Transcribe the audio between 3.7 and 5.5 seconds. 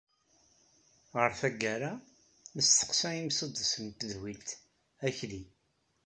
n tedwilt Akli.